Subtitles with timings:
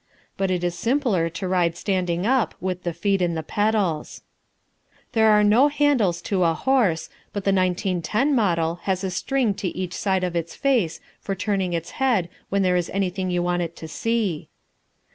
[0.35, 4.23] But it is simpler to ride standing up, with the feet in the pedals.
[5.11, 9.67] There are no handles to a horse, but the 1910 model has a string to
[9.77, 13.61] each side of its face for turning its head when there is anything you want
[13.61, 14.49] it to see.